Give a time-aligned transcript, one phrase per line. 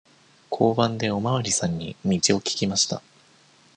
[0.51, 3.03] 交番でおまわりさんに道を聞きました。